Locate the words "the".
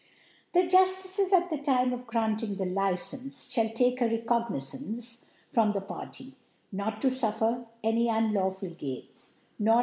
0.53-0.61, 2.55-2.65, 5.73-5.81